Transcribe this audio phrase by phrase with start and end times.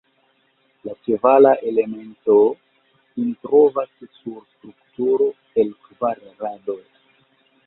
[0.87, 2.37] La ĉevala elemento
[3.11, 5.29] sin trovas sur strukturo
[5.65, 6.79] el kvar radoj.